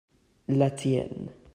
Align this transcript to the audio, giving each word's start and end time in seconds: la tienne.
la 0.47 0.71
tienne. 0.71 1.29